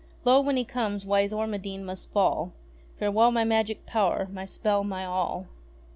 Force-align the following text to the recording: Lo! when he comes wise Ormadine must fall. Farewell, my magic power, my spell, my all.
Lo! 0.25 0.41
when 0.41 0.57
he 0.57 0.65
comes 0.65 1.05
wise 1.05 1.31
Ormadine 1.31 1.83
must 1.83 2.11
fall. 2.11 2.53
Farewell, 2.97 3.29
my 3.31 3.43
magic 3.43 3.85
power, 3.85 4.27
my 4.31 4.45
spell, 4.45 4.83
my 4.83 5.05
all. 5.05 5.45